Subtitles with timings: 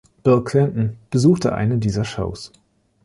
[0.23, 2.51] Bill Clinton besuchte eine dieser Shows.